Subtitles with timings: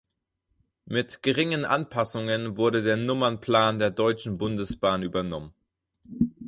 [0.85, 5.53] Mit geringen Anpassungen wurde der Nummernplan der Deutschen Bundesbahn übernommen.